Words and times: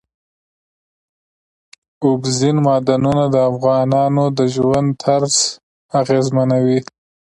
اوبزین 2.03 2.57
معدنونه 2.65 3.25
د 3.33 3.35
افغانانو 3.51 4.25
د 4.37 4.39
ژوند 4.53 4.87
طرز 5.03 5.35
اغېزمنوي. 6.01 6.79